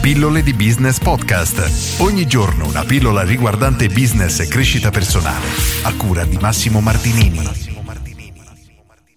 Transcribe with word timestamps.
Pillole 0.00 0.42
di 0.42 0.54
Business 0.54 1.00
Podcast. 1.00 2.00
Ogni 2.00 2.26
giorno 2.26 2.68
una 2.68 2.84
pillola 2.84 3.22
riguardante 3.22 3.88
business 3.88 4.38
e 4.38 4.46
crescita 4.46 4.90
personale. 4.90 5.44
A 5.82 5.94
cura 5.96 6.24
di 6.24 6.38
Massimo 6.40 6.80
Martinini. 6.80 7.42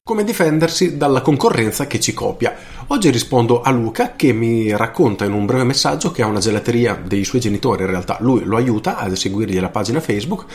Come 0.03 0.23
difendersi 0.23 0.97
dalla 0.97 1.21
concorrenza 1.21 1.85
che 1.85 1.99
ci 1.99 2.13
copia. 2.13 2.55
Oggi 2.87 3.09
rispondo 3.11 3.61
a 3.61 3.69
Luca 3.69 4.15
che 4.15 4.33
mi 4.33 4.75
racconta 4.75 5.23
in 5.23 5.31
un 5.31 5.45
breve 5.45 5.63
messaggio 5.63 6.11
che 6.11 6.23
ha 6.23 6.27
una 6.27 6.39
gelateria 6.39 6.95
dei 6.95 7.23
suoi 7.23 7.39
genitori, 7.39 7.83
in 7.83 7.89
realtà 7.89 8.17
lui 8.19 8.43
lo 8.43 8.57
aiuta 8.57 8.97
ad 8.97 9.13
seguirgli 9.13 9.59
la 9.59 9.69
pagina 9.69 10.01
Facebook 10.01 10.45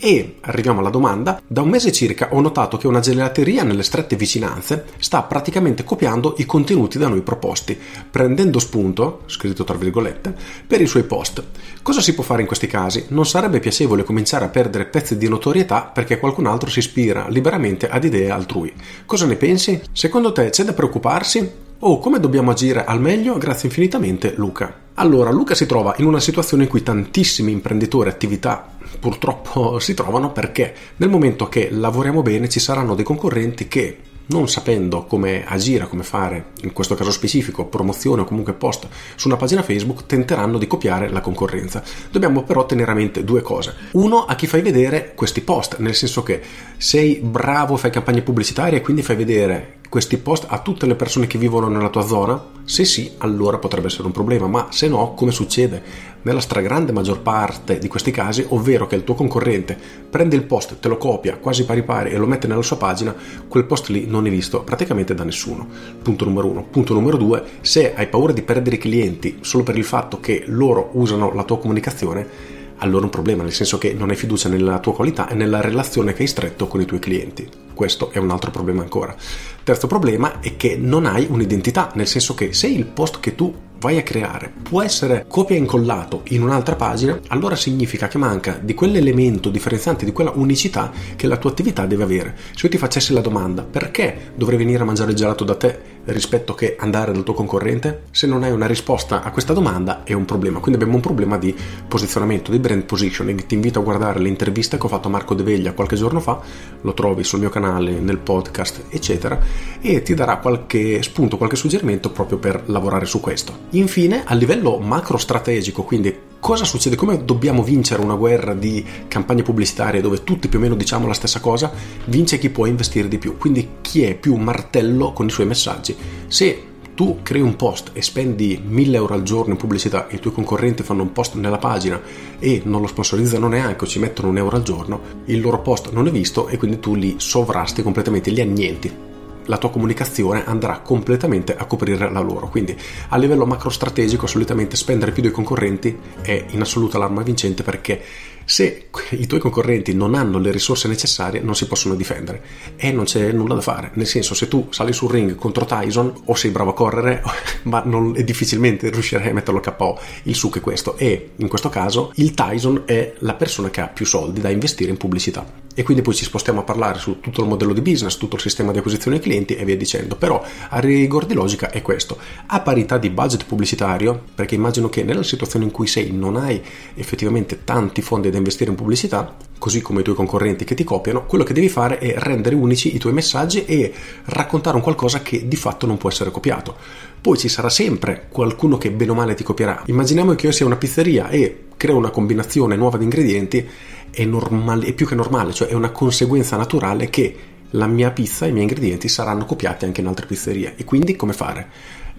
e 0.00 0.36
arriviamo 0.42 0.80
alla 0.80 0.90
domanda, 0.90 1.40
da 1.46 1.62
un 1.62 1.68
mese 1.68 1.92
circa 1.92 2.28
ho 2.32 2.40
notato 2.40 2.76
che 2.76 2.86
una 2.86 3.00
gelateria 3.00 3.64
nelle 3.64 3.82
strette 3.82 4.16
vicinanze 4.16 4.86
sta 4.98 5.22
praticamente 5.22 5.84
copiando 5.84 6.34
i 6.38 6.46
contenuti 6.46 6.98
da 6.98 7.08
noi 7.08 7.22
proposti, 7.22 7.78
prendendo 8.10 8.58
spunto, 8.58 9.22
scritto 9.26 9.64
tra 9.64 9.76
virgolette, 9.76 10.34
per 10.66 10.80
i 10.80 10.86
suoi 10.86 11.02
post. 11.02 11.42
Cosa 11.82 12.00
si 12.00 12.14
può 12.14 12.22
fare 12.22 12.42
in 12.42 12.46
questi 12.46 12.66
casi? 12.66 13.06
Non 13.08 13.26
sarebbe 13.26 13.60
piacevole 13.60 14.04
cominciare 14.04 14.44
a 14.44 14.48
perdere 14.48 14.86
pezzi 14.86 15.16
di 15.16 15.28
notorietà 15.28 15.82
perché 15.82 16.18
qualcun 16.18 16.46
altro 16.46 16.70
si 16.70 16.78
ispira 16.78 17.26
liberamente 17.28 17.88
ad 17.88 18.04
idee 18.04 18.30
altrui. 18.30 18.72
Cosa 19.04 19.26
ne 19.26 19.36
pensi? 19.36 19.80
Secondo 19.92 20.32
te 20.32 20.50
c'è 20.50 20.64
da 20.64 20.72
preoccuparsi? 20.72 21.66
Oh, 21.80 21.98
come 22.00 22.18
dobbiamo 22.18 22.50
agire 22.50 22.84
al 22.84 23.00
meglio? 23.00 23.38
Grazie 23.38 23.68
infinitamente, 23.68 24.34
Luca. 24.36 24.86
Allora, 24.94 25.30
Luca 25.30 25.54
si 25.54 25.64
trova 25.64 25.94
in 25.98 26.06
una 26.06 26.18
situazione 26.18 26.64
in 26.64 26.68
cui 26.68 26.82
tantissimi 26.82 27.52
imprenditori 27.52 28.08
e 28.08 28.12
attività 28.12 28.77
purtroppo 28.98 29.78
si 29.80 29.94
trovano 29.94 30.32
perché 30.32 30.74
nel 30.96 31.08
momento 31.08 31.48
che 31.48 31.68
lavoriamo 31.70 32.22
bene 32.22 32.48
ci 32.48 32.60
saranno 32.60 32.94
dei 32.94 33.04
concorrenti 33.04 33.68
che 33.68 33.98
non 34.28 34.48
sapendo 34.48 35.04
come 35.04 35.44
agire, 35.46 35.88
come 35.88 36.02
fare, 36.02 36.50
in 36.62 36.72
questo 36.72 36.94
caso 36.94 37.10
specifico, 37.10 37.66
promozione 37.66 38.22
o 38.22 38.24
comunque 38.24 38.52
post 38.52 38.86
su 39.14 39.28
una 39.28 39.36
pagina 39.36 39.62
Facebook, 39.62 40.06
tenteranno 40.06 40.58
di 40.58 40.66
copiare 40.66 41.08
la 41.08 41.20
concorrenza. 41.20 41.82
Dobbiamo 42.10 42.42
però 42.42 42.66
tenere 42.66 42.90
a 42.90 42.94
mente 42.94 43.24
due 43.24 43.42
cose. 43.42 43.74
Uno, 43.92 44.24
a 44.24 44.34
chi 44.34 44.46
fai 44.46 44.60
vedere 44.60 45.12
questi 45.14 45.40
post, 45.40 45.78
nel 45.78 45.94
senso 45.94 46.22
che 46.22 46.42
sei 46.76 47.20
bravo, 47.22 47.76
fai 47.76 47.90
campagne 47.90 48.22
pubblicitarie 48.22 48.78
e 48.78 48.82
quindi 48.82 49.02
fai 49.02 49.16
vedere 49.16 49.77
questi 49.88 50.18
post 50.18 50.44
a 50.48 50.58
tutte 50.58 50.86
le 50.86 50.94
persone 50.94 51.26
che 51.26 51.38
vivono 51.38 51.68
nella 51.68 51.88
tua 51.88 52.06
zona? 52.06 52.56
Se 52.64 52.84
sì, 52.84 53.12
allora 53.18 53.56
potrebbe 53.56 53.86
essere 53.86 54.04
un 54.04 54.12
problema, 54.12 54.46
ma 54.46 54.66
se 54.70 54.86
no, 54.86 55.14
come 55.14 55.30
succede 55.30 55.82
nella 56.22 56.40
stragrande 56.40 56.92
maggior 56.92 57.20
parte 57.20 57.78
di 57.78 57.88
questi 57.88 58.10
casi, 58.10 58.44
ovvero 58.48 58.86
che 58.86 58.96
il 58.96 59.04
tuo 59.04 59.14
concorrente 59.14 59.78
prende 60.10 60.36
il 60.36 60.44
post, 60.44 60.78
te 60.78 60.88
lo 60.88 60.98
copia 60.98 61.38
quasi 61.38 61.64
pari 61.64 61.82
pari 61.82 62.10
e 62.10 62.18
lo 62.18 62.26
mette 62.26 62.46
nella 62.46 62.60
sua 62.60 62.76
pagina, 62.76 63.14
quel 63.48 63.64
post 63.64 63.88
lì 63.88 64.06
non 64.06 64.26
è 64.26 64.30
visto 64.30 64.62
praticamente 64.62 65.14
da 65.14 65.24
nessuno. 65.24 65.66
Punto 66.02 66.26
numero 66.26 66.48
uno. 66.48 66.66
Punto 66.70 66.92
numero 66.92 67.16
due, 67.16 67.42
se 67.62 67.94
hai 67.94 68.08
paura 68.08 68.34
di 68.34 68.42
perdere 68.42 68.76
i 68.76 68.80
clienti 68.80 69.38
solo 69.40 69.62
per 69.62 69.78
il 69.78 69.84
fatto 69.84 70.20
che 70.20 70.42
loro 70.46 70.90
usano 70.92 71.32
la 71.32 71.44
tua 71.44 71.58
comunicazione, 71.58 72.56
allora 72.78 73.04
un 73.04 73.10
problema, 73.10 73.42
nel 73.42 73.52
senso 73.52 73.78
che 73.78 73.92
non 73.92 74.10
hai 74.10 74.16
fiducia 74.16 74.48
nella 74.48 74.78
tua 74.78 74.94
qualità 74.94 75.28
e 75.28 75.34
nella 75.34 75.60
relazione 75.60 76.12
che 76.12 76.22
hai 76.22 76.28
stretto 76.28 76.66
con 76.66 76.80
i 76.80 76.84
tuoi 76.84 77.00
clienti. 77.00 77.48
Questo 77.74 78.10
è 78.10 78.18
un 78.18 78.30
altro 78.30 78.50
problema 78.50 78.82
ancora. 78.82 79.14
Terzo 79.62 79.86
problema 79.86 80.40
è 80.40 80.56
che 80.56 80.76
non 80.76 81.06
hai 81.06 81.26
un'identità, 81.28 81.90
nel 81.94 82.06
senso 82.06 82.34
che 82.34 82.52
se 82.52 82.66
il 82.66 82.86
post 82.86 83.20
che 83.20 83.34
tu 83.34 83.54
vai 83.78 83.96
a 83.96 84.02
creare 84.02 84.52
può 84.62 84.82
essere 84.82 85.24
copia 85.28 85.54
e 85.54 85.60
incollato 85.60 86.22
in 86.28 86.42
un'altra 86.42 86.74
pagina, 86.74 87.20
allora 87.28 87.54
significa 87.54 88.08
che 88.08 88.18
manca 88.18 88.58
di 88.60 88.74
quell'elemento 88.74 89.50
differenziante, 89.50 90.04
di 90.04 90.12
quella 90.12 90.32
unicità 90.34 90.90
che 91.14 91.26
la 91.26 91.36
tua 91.36 91.50
attività 91.50 91.86
deve 91.86 92.02
avere. 92.02 92.36
Se 92.54 92.66
io 92.66 92.70
ti 92.70 92.78
facessi 92.78 93.12
la 93.12 93.20
domanda 93.20 93.62
perché 93.62 94.32
dovrei 94.34 94.58
venire 94.58 94.82
a 94.82 94.86
mangiare 94.86 95.10
il 95.10 95.16
gelato 95.16 95.44
da 95.44 95.54
te 95.54 95.96
rispetto 96.12 96.54
che 96.54 96.76
andare 96.78 97.12
dal 97.12 97.22
tuo 97.22 97.34
concorrente, 97.34 98.02
se 98.10 98.26
non 98.26 98.42
hai 98.42 98.50
una 98.50 98.66
risposta 98.66 99.22
a 99.22 99.30
questa 99.30 99.52
domanda 99.52 100.04
è 100.04 100.12
un 100.12 100.24
problema. 100.24 100.58
Quindi 100.58 100.80
abbiamo 100.80 100.96
un 100.96 101.02
problema 101.02 101.38
di 101.38 101.54
posizionamento, 101.86 102.50
di 102.50 102.58
brand 102.58 102.84
positioning. 102.84 103.46
Ti 103.46 103.54
invito 103.54 103.80
a 103.80 103.82
guardare 103.82 104.18
l'intervista 104.20 104.76
che 104.76 104.86
ho 104.86 104.88
fatto 104.88 105.08
a 105.08 105.10
Marco 105.10 105.34
De 105.34 105.42
Veglia 105.42 105.72
qualche 105.72 105.96
giorno 105.96 106.20
fa, 106.20 106.40
lo 106.80 106.94
trovi 106.94 107.24
sul 107.24 107.40
mio 107.40 107.50
canale, 107.50 107.98
nel 107.98 108.18
podcast, 108.18 108.84
eccetera, 108.88 109.38
e 109.80 110.02
ti 110.02 110.14
darà 110.14 110.38
qualche 110.38 111.02
spunto, 111.02 111.36
qualche 111.36 111.56
suggerimento 111.56 112.10
proprio 112.10 112.38
per 112.38 112.64
lavorare 112.66 113.06
su 113.06 113.20
questo. 113.20 113.66
Infine, 113.70 114.22
a 114.24 114.34
livello 114.34 114.78
macro 114.78 115.18
strategico, 115.18 115.82
quindi 115.82 116.27
cosa 116.40 116.64
succede? 116.64 116.96
Come 116.96 117.24
dobbiamo 117.24 117.62
vincere 117.62 118.02
una 118.02 118.14
guerra 118.14 118.54
di 118.54 118.84
campagne 119.08 119.42
pubblicitarie 119.42 120.00
dove 120.00 120.24
tutti 120.24 120.48
più 120.48 120.58
o 120.58 120.62
meno 120.62 120.74
diciamo 120.74 121.06
la 121.06 121.14
stessa 121.14 121.40
cosa? 121.40 121.72
Vince 122.06 122.38
chi 122.38 122.50
può 122.50 122.66
investire 122.66 123.08
di 123.08 123.18
più, 123.18 123.36
quindi 123.36 123.68
chi 123.80 124.02
è 124.02 124.14
più 124.14 124.34
martello 124.36 125.12
con 125.12 125.26
i 125.26 125.30
suoi 125.30 125.46
messaggi. 125.46 125.96
Se 126.26 126.62
tu 126.94 127.20
crei 127.22 127.42
un 127.42 127.54
post 127.54 127.90
e 127.92 128.02
spendi 128.02 128.60
1000 128.64 128.96
euro 128.96 129.14
al 129.14 129.22
giorno 129.22 129.52
in 129.52 129.58
pubblicità 129.58 130.08
e 130.08 130.16
i 130.16 130.18
tuoi 130.18 130.34
concorrenti 130.34 130.82
fanno 130.82 131.02
un 131.02 131.12
post 131.12 131.34
nella 131.34 131.58
pagina 131.58 132.00
e 132.40 132.62
non 132.64 132.80
lo 132.80 132.88
sponsorizzano 132.88 133.46
neanche 133.46 133.84
o 133.84 133.86
ci 133.86 134.00
mettono 134.00 134.28
un 134.28 134.38
euro 134.38 134.56
al 134.56 134.62
giorno, 134.62 135.00
il 135.26 135.40
loro 135.40 135.60
post 135.60 135.92
non 135.92 136.08
è 136.08 136.10
visto 136.10 136.48
e 136.48 136.56
quindi 136.56 136.80
tu 136.80 136.96
li 136.96 137.14
sovrasti 137.18 137.82
completamente, 137.82 138.30
li 138.30 138.40
annienti 138.40 139.06
la 139.48 139.58
tua 139.58 139.70
comunicazione 139.70 140.44
andrà 140.46 140.78
completamente 140.78 141.56
a 141.56 141.64
coprire 141.66 142.10
la 142.10 142.20
loro. 142.20 142.48
Quindi 142.48 142.76
a 143.08 143.16
livello 143.16 143.44
macro 143.44 143.70
strategico 143.70 144.26
solitamente 144.26 144.76
spendere 144.76 145.12
più 145.12 145.22
dei 145.22 145.30
concorrenti 145.30 145.98
è 146.22 146.46
in 146.50 146.60
assoluta 146.60 146.98
l'arma 146.98 147.22
vincente 147.22 147.62
perché 147.62 148.02
se 148.48 148.86
i 149.10 149.26
tuoi 149.26 149.40
concorrenti 149.40 149.92
non 149.92 150.14
hanno 150.14 150.38
le 150.38 150.50
risorse 150.50 150.88
necessarie 150.88 151.42
non 151.42 151.54
si 151.54 151.66
possono 151.66 151.94
difendere 151.94 152.42
e 152.76 152.90
non 152.92 153.04
c'è 153.04 153.30
nulla 153.30 153.54
da 153.54 153.60
fare. 153.60 153.90
Nel 153.92 154.06
senso 154.06 154.32
se 154.32 154.48
tu 154.48 154.68
sali 154.70 154.94
sul 154.94 155.10
ring 155.10 155.34
contro 155.34 155.66
Tyson 155.66 156.22
o 156.24 156.34
sei 156.34 156.50
bravo 156.50 156.70
a 156.70 156.74
correre 156.74 157.22
ma 157.64 157.82
non, 157.84 158.12
difficilmente 158.24 158.88
riuscirai 158.88 159.28
a 159.28 159.34
metterlo 159.34 159.60
a 159.62 159.70
KO. 159.70 160.00
Il 160.22 160.34
succo 160.34 160.56
è 160.56 160.60
questo 160.62 160.96
e 160.96 161.32
in 161.36 161.46
questo 161.48 161.68
caso 161.68 162.10
il 162.14 162.32
Tyson 162.32 162.84
è 162.86 163.12
la 163.18 163.34
persona 163.34 163.68
che 163.68 163.82
ha 163.82 163.88
più 163.88 164.06
soldi 164.06 164.40
da 164.40 164.48
investire 164.48 164.90
in 164.90 164.96
pubblicità 164.96 165.66
e 165.78 165.84
quindi 165.84 166.02
poi 166.02 166.12
ci 166.12 166.24
spostiamo 166.24 166.58
a 166.58 166.64
parlare 166.64 166.98
su 166.98 167.20
tutto 167.20 167.42
il 167.42 167.46
modello 167.46 167.72
di 167.72 167.80
business, 167.82 168.16
tutto 168.16 168.34
il 168.34 168.40
sistema 168.40 168.72
di 168.72 168.78
acquisizione 168.78 169.20
clienti 169.20 169.54
e 169.54 169.64
via 169.64 169.76
dicendo. 169.76 170.16
Però 170.16 170.44
a 170.70 170.80
rigor 170.80 171.24
di 171.24 171.34
logica 171.34 171.70
è 171.70 171.82
questo. 171.82 172.18
A 172.46 172.58
parità 172.62 172.98
di 172.98 173.10
budget 173.10 173.44
pubblicitario, 173.44 174.20
perché 174.34 174.56
immagino 174.56 174.88
che 174.88 175.04
nella 175.04 175.22
situazione 175.22 175.66
in 175.66 175.70
cui 175.70 175.86
sei 175.86 176.10
non 176.10 176.34
hai 176.34 176.60
effettivamente 176.94 177.62
tanti 177.62 178.02
fondi 178.02 178.28
da 178.28 178.37
investire 178.38 178.70
in 178.70 178.76
pubblicità, 178.76 179.36
così 179.58 179.80
come 179.82 180.00
i 180.00 180.02
tuoi 180.02 180.16
concorrenti 180.16 180.64
che 180.64 180.74
ti 180.74 180.84
copiano, 180.84 181.26
quello 181.26 181.44
che 181.44 181.52
devi 181.52 181.68
fare 181.68 181.98
è 181.98 182.14
rendere 182.16 182.54
unici 182.54 182.94
i 182.94 182.98
tuoi 182.98 183.12
messaggi 183.12 183.64
e 183.64 183.92
raccontare 184.26 184.76
un 184.76 184.82
qualcosa 184.82 185.20
che 185.20 185.46
di 185.46 185.56
fatto 185.56 185.86
non 185.86 185.98
può 185.98 186.08
essere 186.08 186.30
copiato. 186.30 186.76
Poi 187.20 187.36
ci 187.36 187.48
sarà 187.48 187.68
sempre 187.68 188.26
qualcuno 188.30 188.78
che 188.78 188.90
bene 188.90 189.10
o 189.10 189.14
male 189.14 189.34
ti 189.34 189.42
copierà. 189.44 189.82
Immaginiamo 189.86 190.34
che 190.34 190.46
io 190.46 190.52
sia 190.52 190.66
una 190.66 190.76
pizzeria 190.76 191.28
e 191.28 191.64
creo 191.76 191.96
una 191.96 192.10
combinazione 192.10 192.76
nuova 192.76 192.96
di 192.96 193.04
ingredienti 193.04 193.66
è, 194.10 194.24
normale, 194.24 194.86
è 194.86 194.92
più 194.92 195.06
che 195.06 195.14
normale, 195.14 195.52
cioè 195.52 195.68
è 195.68 195.74
una 195.74 195.90
conseguenza 195.90 196.56
naturale 196.56 197.10
che 197.10 197.36
la 197.72 197.86
mia 197.86 198.10
pizza 198.10 198.46
e 198.46 198.48
i 198.48 198.52
miei 198.52 198.64
ingredienti 198.64 199.08
saranno 199.08 199.44
copiati 199.44 199.84
anche 199.84 200.00
in 200.00 200.06
altre 200.06 200.26
pizzerie. 200.26 200.74
E 200.76 200.84
quindi 200.84 201.16
come 201.16 201.32
fare? 201.32 201.68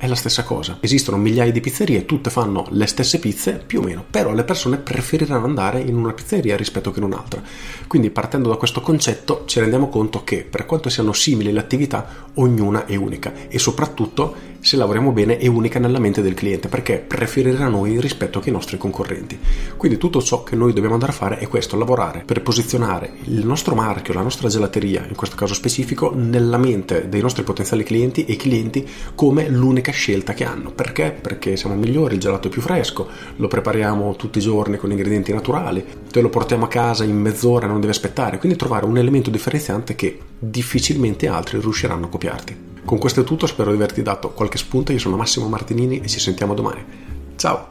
È 0.01 0.07
la 0.07 0.15
stessa 0.15 0.43
cosa. 0.43 0.77
Esistono 0.79 1.17
migliaia 1.17 1.51
di 1.51 1.59
pizzerie, 1.59 2.05
tutte 2.05 2.29
fanno 2.29 2.65
le 2.69 2.85
stesse 2.85 3.19
pizze, 3.19 3.61
più 3.65 3.81
o 3.81 3.83
meno, 3.83 4.05
però 4.09 4.31
le 4.31 4.45
persone 4.45 4.77
preferiranno 4.77 5.43
andare 5.43 5.81
in 5.81 5.97
una 5.97 6.13
pizzeria 6.13 6.55
rispetto 6.55 6.91
che 6.91 6.99
in 6.99 7.03
un'altra. 7.03 7.43
Quindi 7.85 8.09
partendo 8.09 8.47
da 8.47 8.55
questo 8.55 8.79
concetto 8.79 9.43
ci 9.45 9.59
rendiamo 9.59 9.89
conto 9.89 10.23
che 10.23 10.47
per 10.49 10.65
quanto 10.65 10.87
siano 10.87 11.11
simili 11.11 11.51
le 11.51 11.59
attività, 11.59 12.27
ognuna 12.35 12.85
è 12.85 12.95
unica 12.95 13.33
e 13.49 13.59
soprattutto 13.59 14.33
se 14.61 14.75
lavoriamo 14.75 15.11
bene 15.11 15.37
è 15.37 15.47
unica 15.47 15.79
nella 15.79 15.99
mente 15.99 16.21
del 16.21 16.33
cliente 16.33 16.67
perché 16.67 16.97
preferirà 16.97 17.67
noi 17.69 17.99
rispetto 17.99 18.39
che 18.39 18.49
i 18.49 18.51
nostri 18.51 18.77
concorrenti. 18.77 19.39
Quindi 19.77 19.97
tutto 19.97 20.21
ciò 20.21 20.43
che 20.43 20.55
noi 20.55 20.73
dobbiamo 20.73 20.95
andare 20.95 21.11
a 21.11 21.15
fare 21.15 21.37
è 21.37 21.47
questo, 21.47 21.77
lavorare 21.77 22.23
per 22.25 22.41
posizionare 22.41 23.13
il 23.23 23.45
nostro 23.45 23.73
marchio, 23.75 24.13
la 24.13 24.21
nostra 24.21 24.49
gelateria, 24.49 25.05
in 25.07 25.15
questo 25.15 25.35
caso 25.35 25.53
specifico, 25.53 26.13
nella 26.13 26.57
mente 26.57 27.07
dei 27.07 27.21
nostri 27.21 27.43
potenziali 27.43 27.83
clienti 27.83 28.25
e 28.25 28.35
clienti 28.35 28.87
come 29.15 29.49
l'unica 29.49 29.91
scelta 29.91 30.33
che 30.33 30.43
hanno. 30.43 30.71
Perché? 30.71 31.11
Perché 31.11 31.55
siamo 31.55 31.75
migliori, 31.75 32.15
il 32.15 32.19
gelato 32.19 32.47
è 32.47 32.51
più 32.51 32.61
fresco, 32.61 33.07
lo 33.37 33.47
prepariamo 33.47 34.15
tutti 34.15 34.39
i 34.39 34.41
giorni 34.41 34.77
con 34.77 34.91
ingredienti 34.91 35.33
naturali, 35.33 35.85
te 36.11 36.21
lo 36.21 36.29
portiamo 36.29 36.65
a 36.65 36.69
casa 36.69 37.03
in 37.03 37.17
mezz'ora, 37.17 37.67
non 37.67 37.79
devi 37.79 37.91
aspettare, 37.91 38.37
quindi 38.37 38.57
trovare 38.57 38.85
un 38.85 38.97
elemento 38.97 39.29
differenziante 39.29 39.95
che 39.95 40.19
difficilmente 40.37 41.27
altri 41.27 41.59
riusciranno 41.59 42.05
a 42.05 42.09
copiarti. 42.09 42.68
Con 42.89 42.97
questo 42.97 43.21
è 43.21 43.23
tutto, 43.23 43.45
spero 43.45 43.69
di 43.69 43.75
averti 43.75 44.01
dato 44.01 44.31
qualche 44.31 44.57
spunto. 44.57 44.91
Io 44.91 44.97
sono 44.97 45.15
Massimo 45.15 45.47
Martinini 45.47 45.99
e 45.99 46.07
ci 46.07 46.19
sentiamo 46.19 46.55
domani. 46.55 46.83
Ciao! 47.35 47.67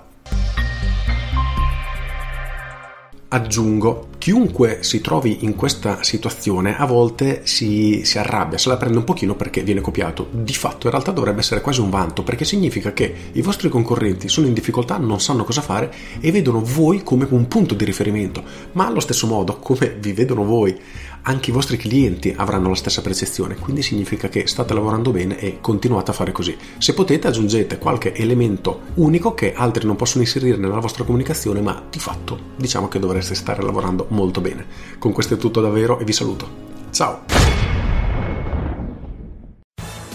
Aggiungo, 3.26 4.11
chiunque 4.29 4.81
si 4.83 5.01
trovi 5.01 5.39
in 5.47 5.55
questa 5.55 6.03
situazione 6.03 6.77
a 6.77 6.85
volte 6.85 7.47
si, 7.47 8.03
si, 8.05 8.19
arrabbia, 8.19 8.59
se 8.59 8.69
la 8.69 8.77
prende 8.77 8.99
un 8.99 9.05
pochino 9.05 9.35
perché 9.35 9.63
viene 9.63 9.81
copiato. 9.81 10.29
Di 10.31 10.53
fatto 10.53 10.85
in 10.85 10.93
realtà 10.93 11.13
dovrebbe 11.13 11.41
essere 11.41 11.63
quasi 11.63 11.81
un 11.81 11.89
vanto 11.89 12.23
perché 12.23 12.45
significa 12.45 12.93
che 12.93 13.15
i 13.33 13.41
vostri 13.41 13.71
concorrenti 13.71 14.29
sono 14.29 14.47
in 14.47 14.53
difficoltà, 14.53 14.99
non 14.99 15.19
sanno 15.19 15.45
cosa 15.45 15.63
fare 15.63 15.91
e 16.21 16.31
vedono 16.31 16.61
voi 16.63 17.03
come 17.03 17.27
un 17.31 17.49
punto 17.49 17.73
di 17.73 17.87
riferimento, 17.87 18.45
ma 18.73 18.87
allo 18.87 19.01
stesso 19.01 19.27
modo 19.27 19.57
come 19.61 19.97
vi 19.99 20.13
vedono 20.13 20.45
voi 20.45 20.79
anche 21.23 21.51
i 21.51 21.53
vostri 21.53 21.77
clienti 21.77 22.33
avranno 22.37 22.69
la 22.69 22.75
stessa 22.75 23.03
percezione, 23.03 23.57
quindi 23.57 23.83
significa 23.83 24.29
che 24.29 24.47
state 24.47 24.73
lavorando 24.73 25.11
bene 25.11 25.39
e 25.39 25.59
continuate 25.61 26.11
a 26.11 26.15
fare 26.15 26.33
così. 26.33 26.57
Se 26.79 26.95
potete 26.95 27.27
aggiungete 27.27 27.79
qualche 27.79 28.15
elemento 28.15 28.81
unico 28.95 29.35
che 29.35 29.53
altri 29.53 29.87
non 29.87 29.97
possono 29.97 30.23
inserire 30.23 30.57
nella 30.57 30.79
vostra 30.79 31.05
comunicazione, 31.05 31.61
ma 31.61 31.83
di 31.91 31.99
fatto 31.99 32.39
diciamo 32.57 32.89
che 32.89 32.99
dovreste 32.99 33.35
stare 33.35 33.63
lavorando 33.63 34.07
molto 34.19 34.41
bene. 34.41 34.67
Con 34.99 35.12
questo 35.12 35.35
è 35.35 35.37
tutto 35.37 35.61
davvero 35.61 35.99
e 35.99 36.05
vi 36.05 36.12
saluto. 36.12 36.49
Ciao! 36.91 37.38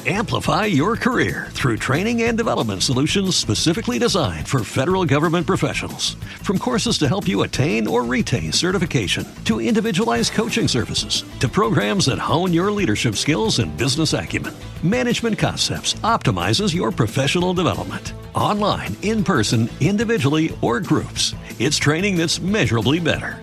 Amplify 0.06 0.66
your 0.66 0.98
career 0.98 1.48
through 1.52 1.78
training 1.78 2.24
and 2.24 2.38
development 2.38 2.84
solutions 2.84 3.38
specifically 3.38 3.98
designed 3.98 4.46
for 4.50 4.66
federal 4.66 5.06
government 5.06 5.48
professionals. 5.48 6.16
From 6.42 6.60
courses 6.60 6.98
to 6.98 7.08
help 7.08 7.26
you 7.26 7.44
attain 7.44 7.88
or 7.88 8.04
retain 8.04 8.52
certification, 8.52 9.26
to 9.46 9.62
individualized 9.62 10.34
coaching 10.34 10.68
services, 10.68 11.24
to 11.40 11.48
programs 11.48 12.08
that 12.08 12.20
hone 12.20 12.52
your 12.52 12.70
leadership 12.70 13.16
skills 13.16 13.60
and 13.60 13.78
business 13.78 14.12
acumen, 14.12 14.54
Management 14.84 15.40
Concepts 15.40 15.94
optimizes 16.04 16.76
your 16.76 16.92
professional 16.92 17.54
development. 17.54 18.12
Online, 18.36 18.94
in 19.04 19.24
person, 19.24 19.70
individually, 19.80 20.54
or 20.62 20.82
groups, 20.82 21.34
it's 21.60 21.78
training 21.78 22.18
that's 22.18 22.42
measurably 22.42 23.00
better. 23.00 23.43